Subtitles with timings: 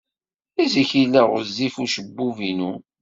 [0.71, 2.73] Zik yella ɣezzif ucebbub-inu.